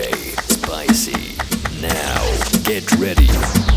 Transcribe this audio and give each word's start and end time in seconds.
Spicy. 0.00 1.36
Now, 1.80 2.62
get 2.62 2.88
ready. 3.00 3.67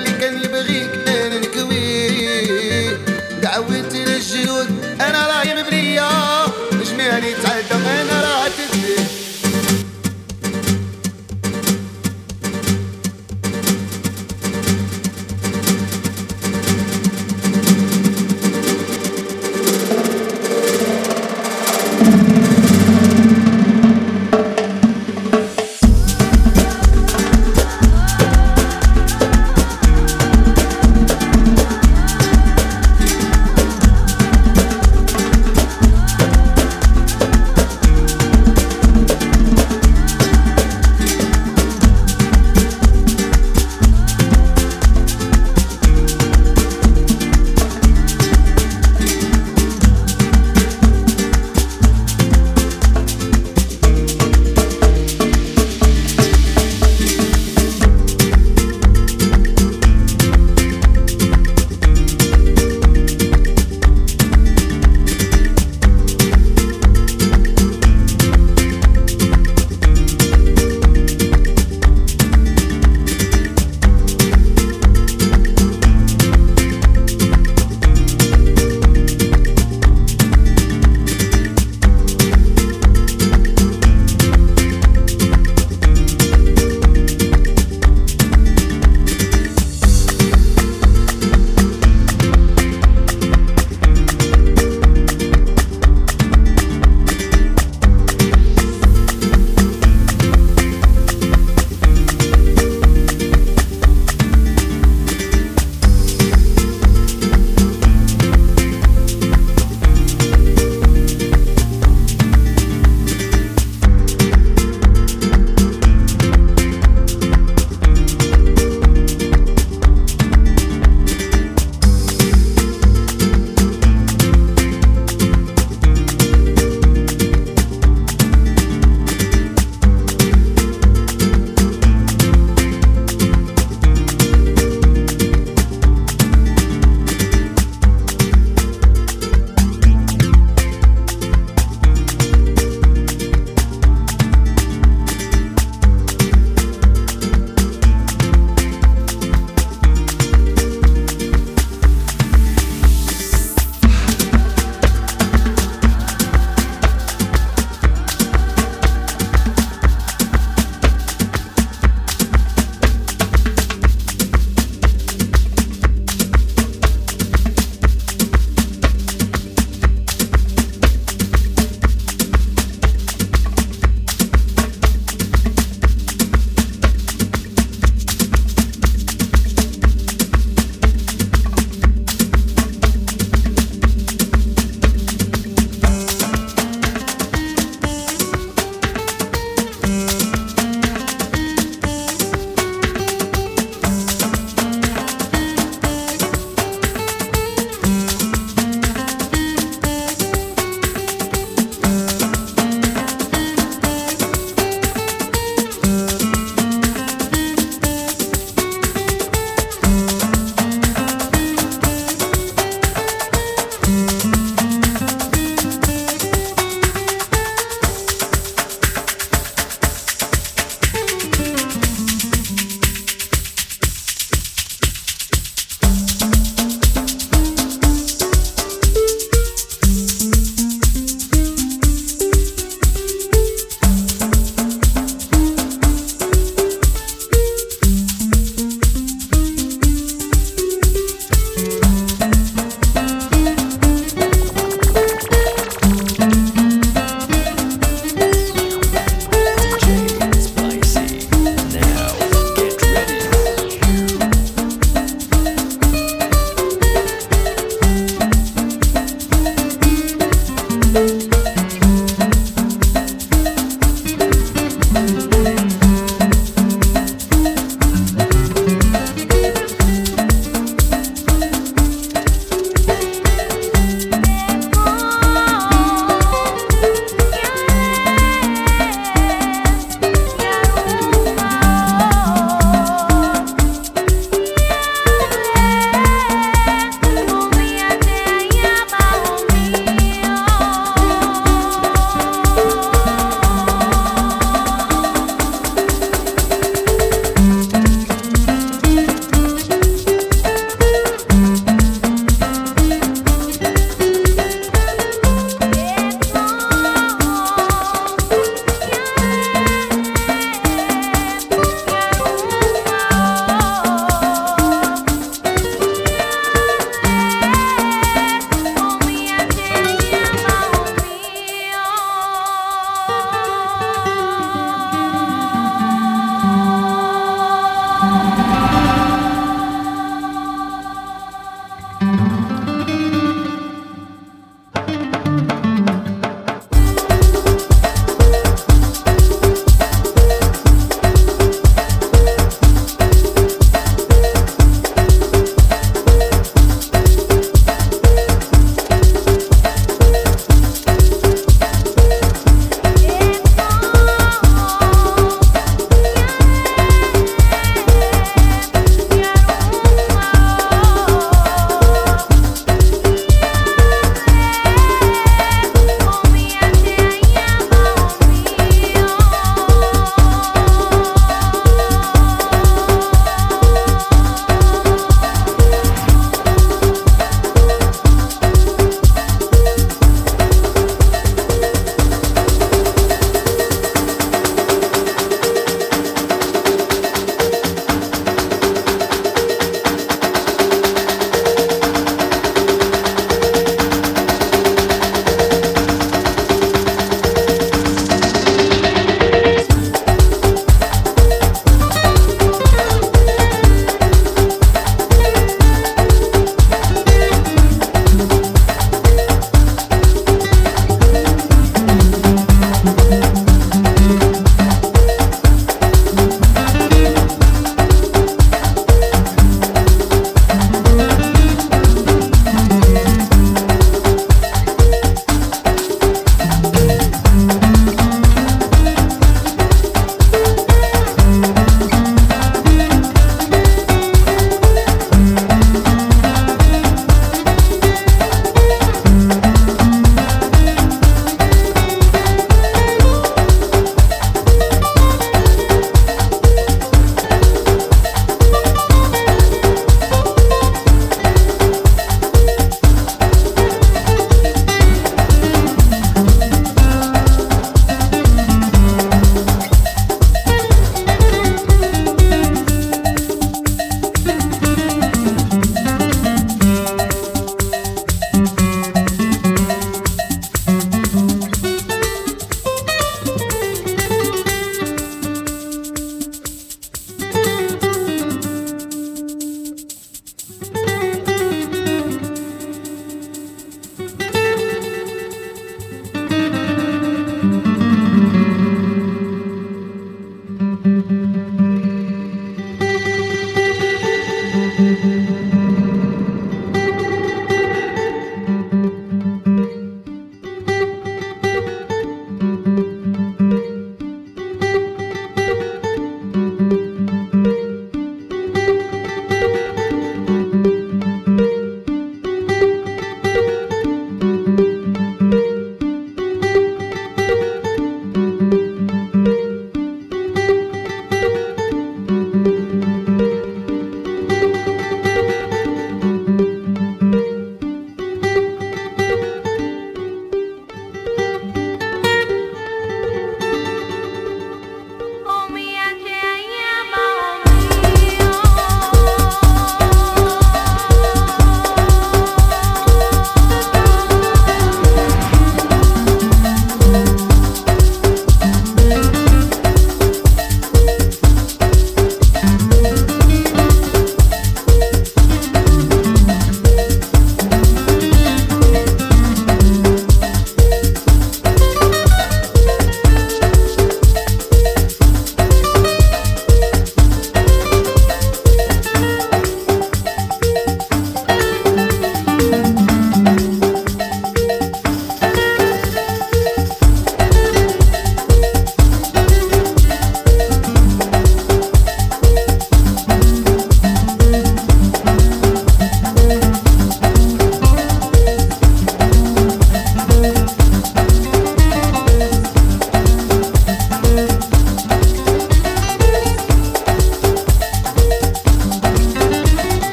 expliquen 0.00 0.47